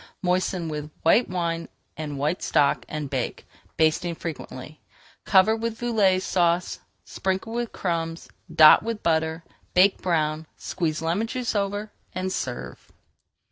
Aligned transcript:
Moisten 0.23 0.67
with 0.67 0.89
white 1.03 1.29
wine 1.29 1.69
and 1.95 2.17
white 2.17 2.41
stock, 2.41 2.85
and 2.89 3.07
bake, 3.11 3.45
basting 3.77 4.15
frequently. 4.15 4.81
Cover 5.25 5.55
with 5.55 5.79
Velouté 5.79 6.19
Sauce, 6.19 6.79
sprinkle 7.05 7.53
with 7.53 7.71
crumbs, 7.71 8.27
dot 8.51 8.81
with 8.81 9.03
butter, 9.03 9.43
bake 9.75 10.01
brown, 10.01 10.47
squeeze 10.57 11.03
lemon 11.03 11.27
juice 11.27 11.53
over, 11.53 11.91
and 12.15 12.33
serve. 12.33 12.91